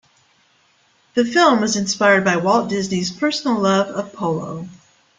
The 1.13 1.23
film 1.23 1.61
was 1.61 1.75
inspired 1.75 2.25
by 2.25 2.37
Walt 2.37 2.69
Disney's 2.71 3.11
personal 3.11 3.59
love 3.59 3.85
of 3.89 4.11
polo. 4.13 4.67